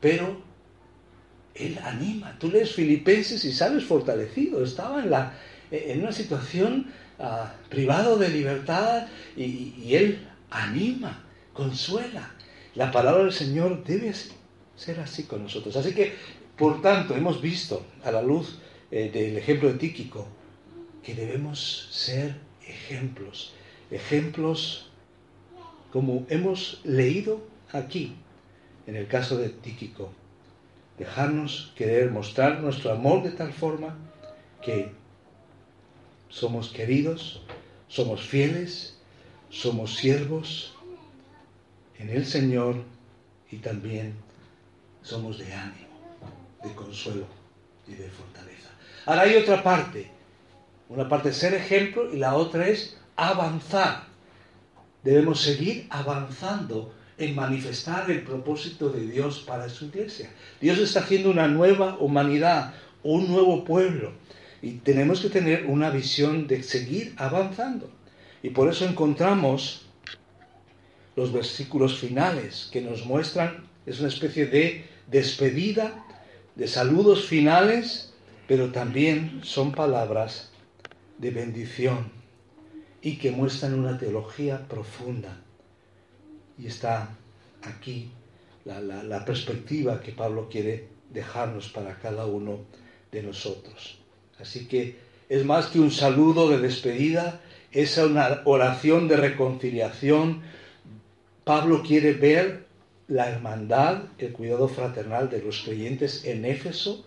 [0.00, 0.40] pero
[1.54, 2.36] él anima.
[2.38, 4.62] Tú lees Filipenses y sales fortalecido.
[4.62, 5.34] Estaba en, la,
[5.70, 6.92] en una situación
[7.68, 12.30] privado de libertad y, Él anima, consuela.
[12.74, 14.12] La palabra del Señor debe
[14.76, 15.76] ser así con nosotros.
[15.76, 16.14] Así que,
[16.56, 18.58] por tanto, hemos visto a la luz
[18.90, 20.26] eh, del ejemplo de Tíquico
[21.02, 23.54] que debemos ser ejemplos,
[23.90, 24.90] ejemplos
[25.92, 27.40] como hemos leído
[27.72, 28.16] aquí,
[28.86, 30.12] en el caso de Tíquico,
[30.98, 33.96] dejarnos querer mostrar nuestro amor de tal forma
[34.62, 34.92] que
[36.28, 37.42] somos queridos,
[37.88, 38.96] somos fieles,
[39.50, 40.74] somos siervos
[41.98, 42.84] en el Señor
[43.50, 44.14] y también
[45.02, 45.88] somos de ánimo,
[46.62, 47.26] de consuelo
[47.86, 48.70] y de fortaleza.
[49.06, 50.10] Ahora hay otra parte,
[50.88, 54.04] una parte es ser ejemplo y la otra es avanzar.
[55.02, 60.30] Debemos seguir avanzando en manifestar el propósito de Dios para su iglesia.
[60.60, 64.12] Dios está haciendo una nueva humanidad, un nuevo pueblo.
[64.62, 67.90] Y tenemos que tener una visión de seguir avanzando.
[68.42, 69.86] Y por eso encontramos
[71.16, 76.04] los versículos finales que nos muestran, es una especie de despedida,
[76.54, 78.12] de saludos finales,
[78.46, 80.50] pero también son palabras
[81.18, 82.10] de bendición
[83.00, 85.40] y que muestran una teología profunda.
[86.58, 87.16] Y está
[87.62, 88.10] aquí
[88.64, 92.64] la, perspectiva que Pablo quiere dejarnos para cada uno
[93.12, 93.98] de nosotros.
[94.40, 94.96] Así que
[95.28, 97.40] es más que un saludo de despedida,
[97.72, 100.42] es una oración de reconciliación.
[101.44, 102.66] Pablo quiere ver
[103.08, 107.04] la hermandad, el cuidado fraternal de los creyentes en Éfeso.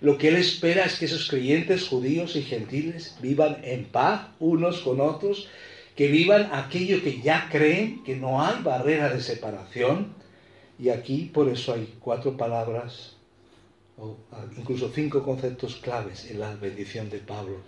[0.00, 4.80] Lo que él espera es que esos creyentes judíos y gentiles vivan en paz unos
[4.80, 5.48] con otros,
[5.94, 10.14] que vivan aquello que ya creen, que no hay barrera de separación.
[10.78, 13.16] Y aquí por eso hay cuatro palabras,
[13.98, 14.18] o
[14.56, 17.58] incluso cinco conceptos claves en la bendición de Pablo,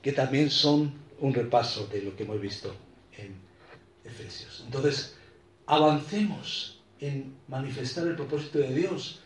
[0.00, 2.74] que también son un repaso de lo que hemos visto
[3.16, 3.34] en
[4.04, 4.62] Efesios.
[4.66, 5.14] Entonces,
[5.66, 9.20] avancemos en manifestar el propósito de Dios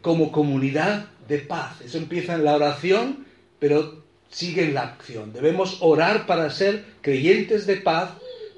[0.00, 1.80] como comunidad de paz.
[1.80, 3.26] Eso empieza en la oración,
[3.58, 5.32] pero sigue en la acción.
[5.32, 8.10] Debemos orar para ser creyentes de paz,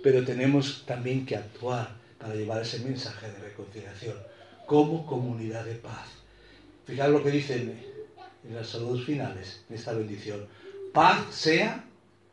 [0.03, 4.17] pero tenemos también que actuar para llevar ese mensaje de reconciliación
[4.67, 6.09] como comunidad de paz.
[6.87, 7.81] Fijaros lo que dicen
[8.47, 10.47] en las saludos finales de esta bendición.
[10.93, 11.85] Paz sea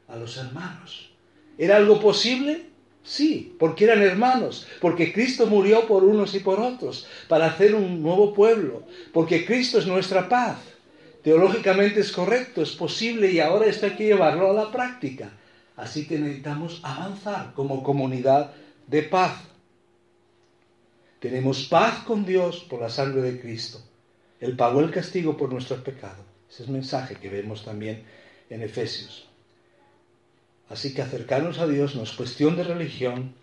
[0.08, 1.12] a los hermanos.
[1.58, 2.66] ¿Era algo posible?
[3.04, 8.02] Sí, porque eran hermanos, porque Cristo murió por unos y por otros, para hacer un
[8.02, 10.58] nuevo pueblo, porque Cristo es nuestra paz.
[11.24, 15.32] Teológicamente es correcto, es posible y ahora esto hay que llevarlo a la práctica.
[15.76, 18.52] Así que necesitamos avanzar como comunidad
[18.88, 19.40] de paz.
[21.20, 23.82] Tenemos paz con Dios por la sangre de Cristo.
[24.42, 26.26] Él pagó el castigo por nuestros pecados.
[26.50, 28.04] Ese es el mensaje que vemos también
[28.50, 29.30] en Efesios.
[30.68, 33.36] Así que acercarnos a Dios no es cuestión de religión.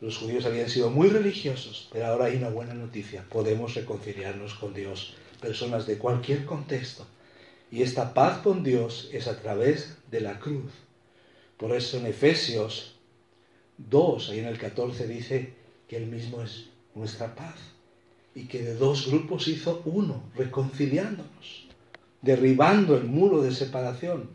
[0.00, 3.24] Los judíos habían sido muy religiosos, pero ahora hay una buena noticia.
[3.28, 7.06] Podemos reconciliarnos con Dios, personas de cualquier contexto.
[7.70, 10.70] Y esta paz con Dios es a través de la cruz.
[11.56, 12.94] Por eso en Efesios
[13.78, 15.54] 2, ahí en el 14 dice
[15.88, 17.75] que Él mismo es nuestra paz.
[18.36, 21.68] Y que de dos grupos hizo uno, reconciliándonos,
[22.20, 24.28] derribando el muro de separación.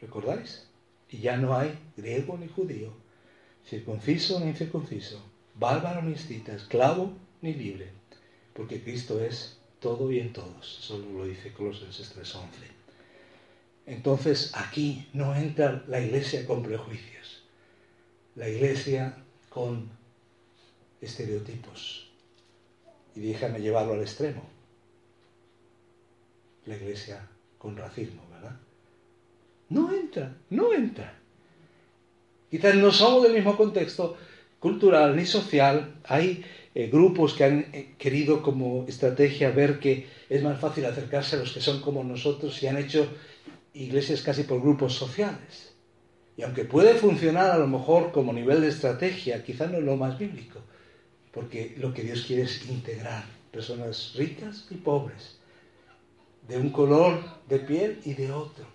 [0.00, 0.66] ¿Recordáis?
[1.10, 2.90] Y ya no hay griego ni judío,
[3.68, 5.22] circunciso ni incircunciso,
[5.54, 7.90] bárbaro ni escita, esclavo ni libre,
[8.54, 10.80] porque Cristo es todo y en todos.
[10.82, 12.44] Eso lo dice Colosenses 3.11.
[13.84, 17.42] Entonces aquí no entra la iglesia con prejuicios,
[18.36, 19.18] la iglesia
[19.50, 19.90] con
[21.02, 22.13] estereotipos.
[23.14, 24.42] Y déjame llevarlo al extremo.
[26.66, 28.56] La iglesia con racismo, ¿verdad?
[29.68, 31.14] No entra, no entra.
[32.50, 34.16] Quizás no somos del mismo contexto
[34.58, 35.96] cultural ni social.
[36.04, 41.36] Hay eh, grupos que han eh, querido como estrategia ver que es más fácil acercarse
[41.36, 43.06] a los que son como nosotros y han hecho
[43.74, 45.74] iglesias casi por grupos sociales.
[46.36, 49.96] Y aunque puede funcionar a lo mejor como nivel de estrategia, quizás no es lo
[49.96, 50.60] más bíblico,
[51.34, 55.38] porque lo que Dios quiere es integrar personas ricas y pobres,
[56.48, 58.74] de un color de piel y de otro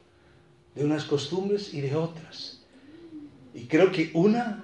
[0.79, 2.61] de unas costumbres y de otras.
[3.53, 4.63] Y creo que una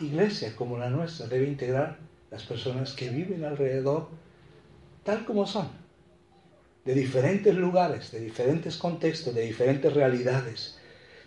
[0.00, 1.98] iglesia como la nuestra debe integrar
[2.30, 4.08] las personas que viven alrededor
[5.04, 5.68] tal como son,
[6.84, 10.78] de diferentes lugares, de diferentes contextos, de diferentes realidades.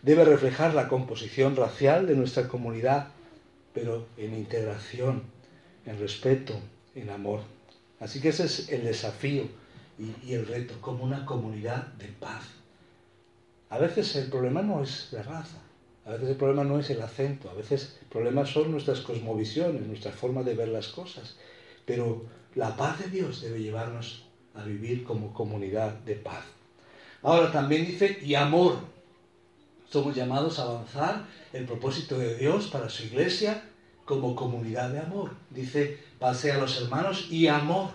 [0.01, 3.09] Debe reflejar la composición racial de nuestra comunidad,
[3.73, 5.23] pero en integración,
[5.87, 6.53] en respeto,
[6.93, 7.39] en amor.
[7.99, 9.45] Así que ese es el desafío
[9.97, 12.43] y, el reto, como una comunidad de paz
[13.69, 15.57] a veces el problema no es la raza,
[16.05, 19.85] a veces el problema no es el acento, a veces el problema son nuestras cosmovisiones,
[19.85, 21.35] nuestra forma de ver las cosas.
[21.85, 24.23] Pero la paz de Dios debe llevarnos
[24.55, 26.45] a vivir como comunidad de paz.
[27.21, 28.77] Ahora también dice, y amor.
[29.89, 33.63] Somos llamados a avanzar el propósito de Dios para su iglesia
[34.07, 35.31] como comunidad de amor.
[35.49, 37.89] Dice, pase a los hermanos y amor.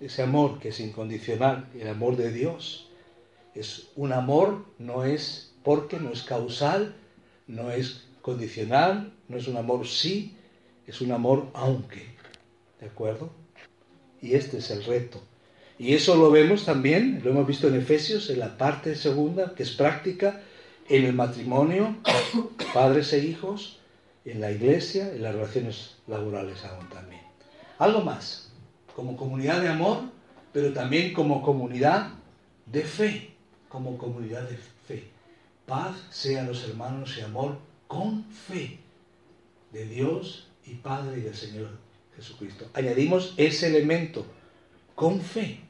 [0.00, 2.88] Ese amor que es incondicional, el amor de Dios.
[3.54, 6.94] Es un amor, no es porque, no es causal,
[7.46, 10.34] no es condicional, no es un amor sí,
[10.86, 12.06] es un amor aunque.
[12.80, 13.30] ¿De acuerdo?
[14.22, 15.20] Y este es el reto.
[15.78, 19.64] Y eso lo vemos también, lo hemos visto en Efesios, en la parte segunda, que
[19.64, 20.40] es práctica,
[20.88, 21.98] en el matrimonio,
[22.72, 23.77] padres e hijos,
[24.30, 27.22] en la iglesia, en las relaciones laborales aún también.
[27.78, 28.50] Algo más,
[28.94, 30.02] como comunidad de amor,
[30.52, 32.10] pero también como comunidad
[32.66, 33.30] de fe,
[33.68, 35.08] como comunidad de fe.
[35.66, 38.78] Paz sea los hermanos y amor con fe
[39.72, 41.68] de Dios y Padre y del Señor
[42.16, 42.66] Jesucristo.
[42.74, 44.26] Añadimos ese elemento,
[44.94, 45.60] con fe.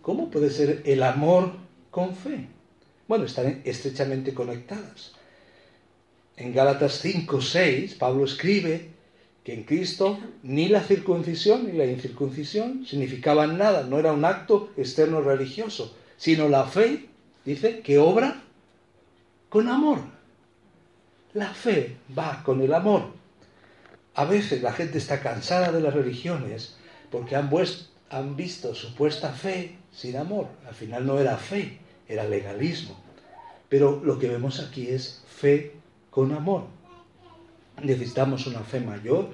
[0.00, 1.52] ¿Cómo puede ser el amor
[1.90, 2.48] con fe?
[3.08, 5.12] Bueno, están estrechamente conectadas.
[6.42, 8.88] En Gálatas 5, 6, Pablo escribe
[9.44, 14.70] que en Cristo ni la circuncisión ni la incircuncisión significaban nada, no era un acto
[14.76, 17.06] externo religioso, sino la fe,
[17.44, 18.42] dice, que obra
[19.48, 20.00] con amor.
[21.32, 23.12] La fe va con el amor.
[24.16, 26.76] A veces la gente está cansada de las religiones
[27.12, 27.50] porque han,
[28.10, 30.48] han visto supuesta fe sin amor.
[30.66, 31.78] Al final no era fe,
[32.08, 32.96] era legalismo.
[33.68, 35.81] Pero lo que vemos aquí es fe
[36.12, 36.64] con amor.
[37.82, 39.30] Necesitamos una fe mayor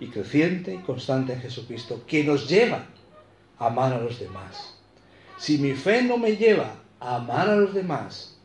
[0.00, 2.86] y creciente y constante en Jesucristo que nos lleva
[3.58, 4.78] a amar a los demás.
[5.38, 8.38] Si mi fe no me lleva a amar a los demás,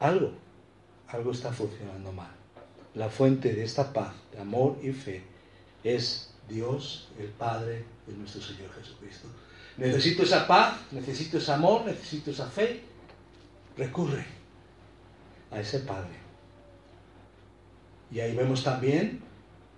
[0.00, 0.32] algo,
[1.08, 2.32] algo está funcionando mal.
[2.94, 5.22] La fuente de esta paz, de amor y fe
[5.84, 9.28] es Dios, el Padre de nuestro Señor Jesucristo.
[9.76, 12.82] Necesito esa paz, necesito ese amor, necesito esa fe.
[13.76, 14.24] Recurre
[15.50, 16.21] a ese Padre.
[18.12, 19.20] Y ahí vemos también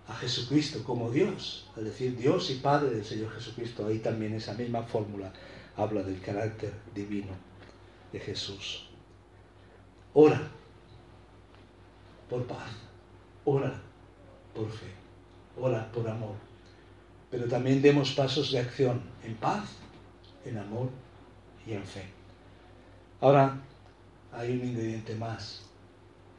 [0.08, 3.86] a Jesucristo como Dios, es decir, Dios y Padre del Señor Jesucristo.
[3.86, 5.32] Ahí también esa misma fórmula
[5.76, 7.32] habla del carácter divino
[8.12, 8.88] de Jesús.
[10.12, 10.40] Ora
[12.28, 12.70] por paz,
[13.44, 13.80] ora
[14.52, 14.90] por fe,
[15.56, 16.34] ora por amor.
[17.30, 19.68] Pero también demos pasos de acción en paz,
[20.44, 20.90] en amor
[21.66, 22.04] y en fe.
[23.20, 23.60] Ahora,
[24.32, 25.62] hay un ingrediente más.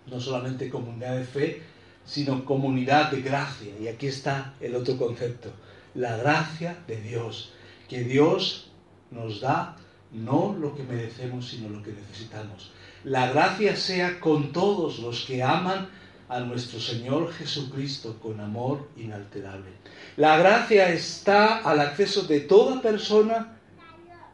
[0.08, 1.64] No solamente comunidad de fe,
[2.06, 3.74] sino comunidad de gracia.
[3.82, 5.52] Y aquí está el otro concepto,
[5.94, 7.54] la gracia de Dios,
[7.90, 8.72] que Dios
[9.12, 9.78] nos da
[10.12, 12.72] no lo que merecemos, sino lo que necesitamos.
[13.04, 15.90] La gracia sea con todos los que aman
[16.30, 19.70] a nuestro Señor Jesucristo con amor inalterable.
[20.18, 23.60] La gracia está al acceso de toda persona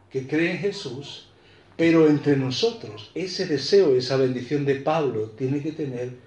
[0.10, 1.27] que cree en Jesús,
[1.75, 6.17] pero entre nosotros ese deseo, esa bendición de Pablo tiene que tener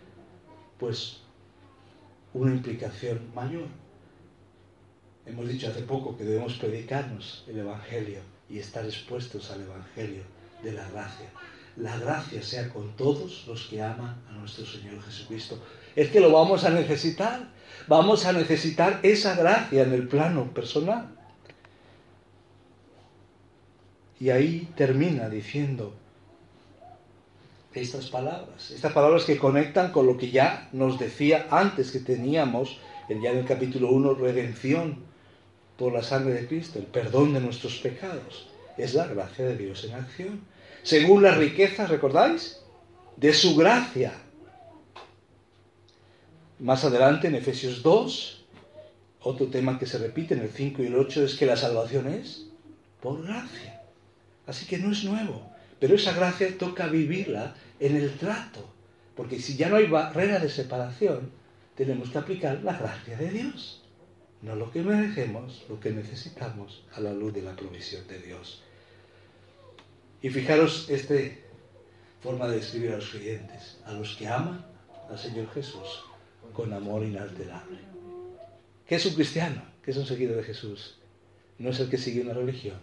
[0.78, 1.20] pues
[2.34, 3.68] una implicación mayor.
[5.24, 8.20] Hemos dicho hace poco que debemos predicarnos el Evangelio
[8.50, 10.22] y estar expuestos al Evangelio
[10.62, 11.30] de la gracia.
[11.76, 15.58] La gracia sea con todos los que aman a nuestro Señor Jesucristo.
[15.96, 17.48] Es que lo vamos a necesitar.
[17.88, 21.08] Vamos a necesitar esa gracia en el plano personal.
[24.20, 25.94] Y ahí termina diciendo,
[27.80, 32.78] estas palabras, estas palabras que conectan con lo que ya nos decía antes que teníamos,
[33.08, 34.98] ya en el capítulo 1, redención
[35.76, 38.48] por la sangre de Cristo, el perdón de nuestros pecados.
[38.76, 40.40] Es la gracia de Dios en acción.
[40.82, 42.60] Según las riquezas, ¿recordáis?
[43.16, 44.12] De su gracia.
[46.58, 48.44] Más adelante, en Efesios 2,
[49.20, 52.08] otro tema que se repite en el 5 y el 8 es que la salvación
[52.08, 52.46] es
[53.00, 53.82] por gracia.
[54.46, 55.53] Así que no es nuevo.
[55.84, 58.66] Pero esa gracia toca vivirla en el trato,
[59.14, 61.30] porque si ya no hay barrera de separación,
[61.74, 63.82] tenemos que aplicar la gracia de Dios,
[64.40, 68.62] no lo que merecemos, lo que necesitamos a la luz de la provisión de Dios.
[70.22, 71.16] Y fijaros esta
[72.22, 74.64] forma de describir a los creyentes, a los que aman
[75.10, 76.02] al Señor Jesús
[76.54, 77.76] con amor inalterable.
[78.86, 79.62] ¿Qué es un cristiano?
[79.84, 80.96] ¿Qué es un seguidor de Jesús?
[81.58, 82.78] No es el que sigue una religión,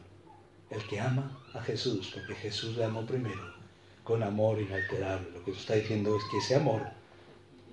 [0.71, 3.53] el que ama a Jesús, porque Jesús le amó primero
[4.03, 5.29] con amor inalterable.
[5.31, 6.81] Lo que está diciendo es que ese amor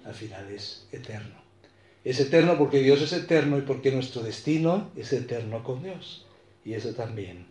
[0.04, 1.36] al final es eterno.
[2.04, 6.26] Es eterno porque Dios es eterno y porque nuestro destino es eterno con Dios.
[6.64, 7.46] Y eso también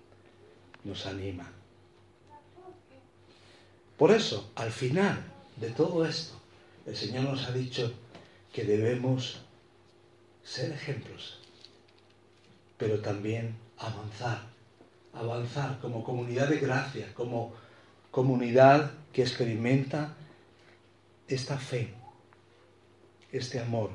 [0.84, 1.52] nos anima.
[3.98, 5.24] Por eso, al final
[5.56, 6.34] de todo esto,
[6.86, 7.92] el Señor nos ha dicho
[8.54, 9.42] que debemos
[10.44, 11.40] ser ejemplos,
[12.78, 14.48] pero también avanzar,
[15.20, 17.54] avanzar como comunidad de gracia, como
[18.12, 20.16] comunidad que experimenta
[21.28, 21.94] esta fe,
[23.32, 23.92] este amor,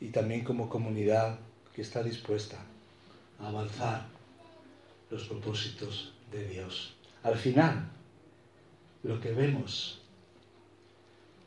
[0.00, 1.38] y también como comunidad
[1.74, 2.58] que está dispuesta
[3.40, 4.06] a avanzar
[5.10, 6.94] los propósitos de Dios.
[7.22, 7.88] Al final,
[9.02, 10.00] lo que vemos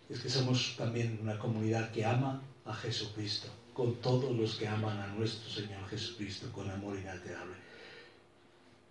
[0.09, 4.97] es que somos también una comunidad que ama a Jesucristo, con todos los que aman
[4.99, 7.66] a nuestro Señor Jesucristo con amor inalterable.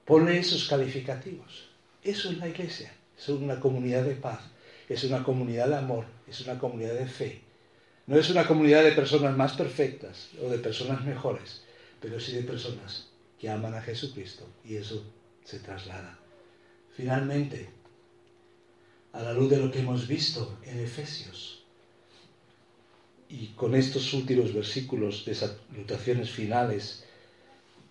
[0.06, 1.68] Pone esos calificativos.
[2.02, 4.40] Eso es la iglesia, es una comunidad de paz
[4.88, 7.40] es una comunidad de amor, es una comunidad de fe.
[8.06, 11.62] No es una comunidad de personas más perfectas o de personas mejores,
[12.00, 15.04] pero sí de personas que aman a Jesucristo y eso
[15.44, 16.18] se traslada.
[16.96, 17.68] Finalmente,
[19.12, 21.64] a la luz de lo que hemos visto en Efesios,
[23.28, 27.04] y con estos últimos versículos de salutaciones finales,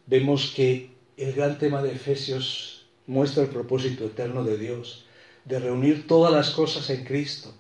[0.05, 5.05] vemos que el gran tema de Efesios muestra el propósito eterno de Dios,
[5.45, 7.53] de reunir todas las cosas en Cristo.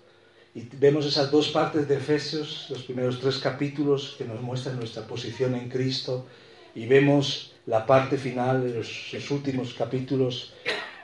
[0.53, 5.05] Y vemos esas dos partes de Efesios, los primeros tres capítulos que nos muestran nuestra
[5.05, 6.25] posición en Cristo,
[6.73, 10.53] y vemos la parte final de los, los últimos capítulos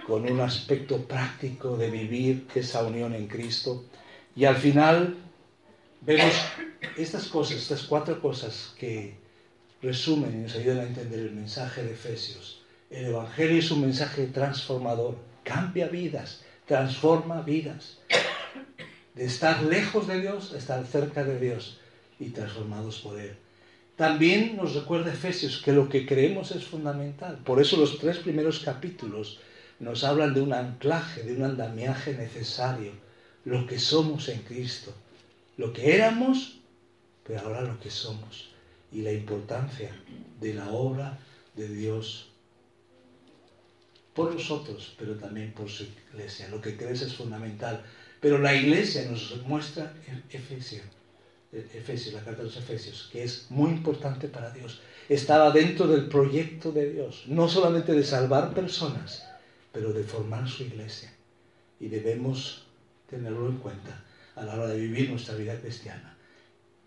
[0.06, 3.86] con un aspecto práctico de vivir esa unión en Cristo.
[4.36, 5.16] Y al final
[6.02, 6.34] vemos
[6.98, 9.21] estas cosas, estas cuatro cosas que
[9.82, 12.62] resumen y nos ayudan a entender el mensaje de Efesios.
[12.90, 18.00] El Evangelio es un mensaje transformador, cambia vidas, transforma vidas.
[19.16, 21.80] De estar lejos de Dios a estar cerca de Dios
[22.20, 23.36] y transformados por Él.
[23.96, 27.38] También nos recuerda Efesios que lo que creemos es fundamental.
[27.44, 29.40] Por eso los tres primeros capítulos
[29.80, 32.94] nos hablan de un anclaje, de un andamiaje necesario,
[33.46, 34.94] lo que somos en Cristo,
[35.58, 36.60] lo que éramos,
[37.26, 38.51] pero ahora lo que somos,
[38.92, 39.96] y la importancia
[40.40, 41.20] de la obra
[41.56, 42.30] de Dios
[44.14, 46.50] por nosotros, pero también por su iglesia.
[46.50, 47.84] Lo que crees es fundamental,
[48.20, 50.86] pero la iglesia nos muestra en Efesios,
[51.52, 54.82] Efesios, la carta de los Efesios, que es muy importante para Dios.
[55.10, 59.28] Estaba dentro del proyecto de Dios, no solamente de salvar personas,
[59.72, 61.14] pero de formar su iglesia.
[61.80, 62.68] Y debemos
[63.10, 64.04] tenerlo en cuenta
[64.36, 66.11] a la hora de vivir nuestra vida cristiana.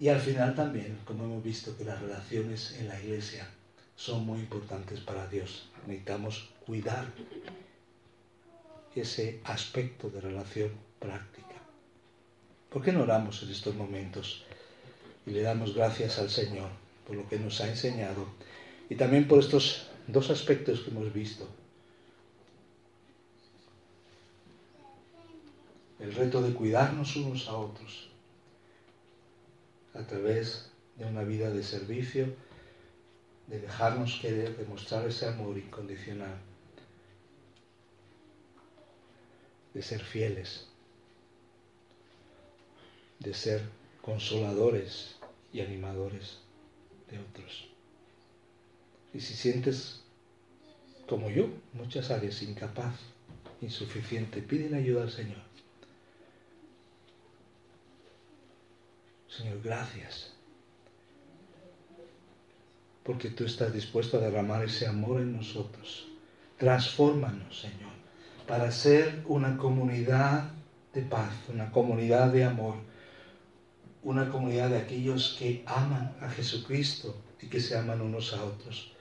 [0.04, 3.48] Y al final también, como hemos visto, que las relaciones en la iglesia
[3.96, 5.70] son muy importantes para Dios.
[5.86, 7.10] Necesitamos cuidar
[8.94, 11.54] ese aspecto de relación práctica.
[12.68, 14.44] ¿Por qué no oramos en estos momentos
[15.24, 16.68] y le damos gracias al Señor
[17.06, 18.26] por lo que nos ha enseñado
[18.90, 21.48] y también por estos dos aspectos que hemos visto?
[25.98, 28.13] el reto de cuidarnos unos a otros
[29.94, 32.34] a través de una vida de servicio,
[33.46, 36.36] de dejarnos querer, de mostrar ese amor incondicional,
[39.72, 40.66] de ser fieles,
[43.18, 43.62] de ser
[44.02, 45.16] consoladores
[45.52, 46.38] y animadores
[47.10, 47.68] de otros.
[49.12, 50.02] Y si sientes,
[51.08, 52.96] como yo, muchas áreas incapaz,
[53.60, 55.53] insuficiente, piden ayuda al Señor.
[59.36, 60.32] Señor, gracias.
[63.02, 66.06] Porque tú estás dispuesto a derramar ese amor en nosotros.
[66.56, 67.92] Transfórmanos, Señor,
[68.46, 70.50] para ser una comunidad
[70.92, 72.76] de paz, una comunidad de amor,
[74.04, 78.92] una comunidad de aquellos que aman a Jesucristo y que se aman unos a otros.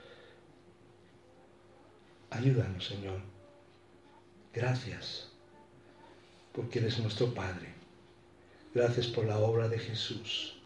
[2.30, 3.20] Ayúdanos, Señor.
[4.52, 5.30] Gracias,
[6.52, 7.73] porque eres nuestro Padre.
[8.74, 10.56] Gracias por la obra de Jesús.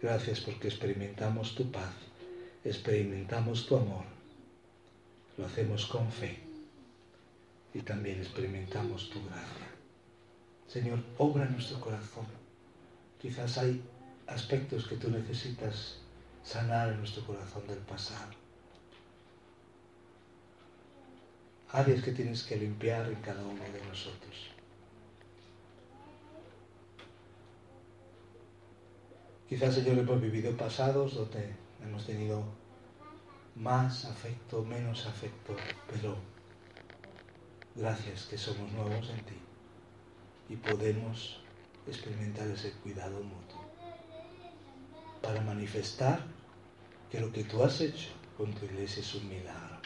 [0.00, 1.92] Gracias porque experimentamos tu paz,
[2.64, 4.04] experimentamos tu amor.
[5.36, 6.38] Lo hacemos con fe
[7.74, 9.66] y también experimentamos tu gracia.
[10.68, 12.26] Señor, obra en nuestro corazón.
[13.20, 13.82] Quizás hay
[14.26, 15.98] aspectos que tú necesitas
[16.42, 18.32] sanar en nuestro corazón del pasado.
[21.72, 24.53] Áreas que tienes que limpiar en cada uno de nosotros.
[29.48, 32.42] Quizás, Señor, hemos vivido pasados donde hemos tenido
[33.54, 35.54] más afecto, menos afecto,
[35.90, 36.16] pero
[37.74, 39.34] gracias que somos nuevos en ti
[40.48, 41.40] y podemos
[41.86, 43.62] experimentar ese cuidado mutuo
[45.20, 46.24] para manifestar
[47.10, 49.76] que lo que tú has hecho con tu iglesia es un milagro,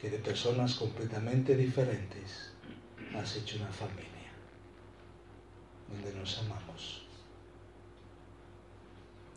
[0.00, 2.54] que de personas completamente diferentes
[3.14, 4.32] has hecho una familia
[5.90, 7.03] donde nos amamos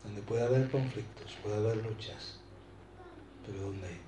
[0.08, 2.38] donde puede haber conflictos, puede haber luchas,
[3.44, 4.00] pero donde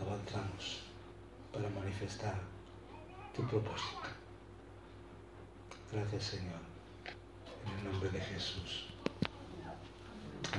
[0.00, 0.82] avanzamos
[1.52, 2.40] para manifestar
[3.34, 4.00] tu propósito.
[5.92, 6.60] Gracias Señor,
[7.64, 8.88] en el nombre de Jesús.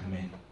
[0.05, 0.45] Amén.